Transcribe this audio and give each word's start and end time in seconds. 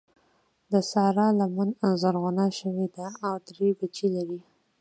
د 0.71 0.73
سارا 0.91 1.27
لمن 1.39 1.69
زرغونه 2.01 2.45
شوې 2.59 2.87
ده 2.95 3.07
او 3.27 3.35
درې 3.49 3.69
بچي 3.79 4.07
لري. 4.15 4.39